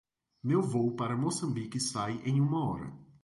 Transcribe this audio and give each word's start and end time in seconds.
Meu 0.43 0.63
voo 0.63 0.95
para 0.95 1.15
Moçambique 1.15 1.79
sai 1.79 2.19
em 2.25 2.41
uma 2.41 2.67
hora. 2.67 2.91